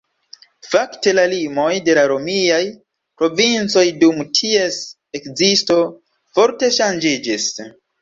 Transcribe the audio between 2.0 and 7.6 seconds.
romiaj provincoj dum ties ekzisto forte ŝanĝiĝis.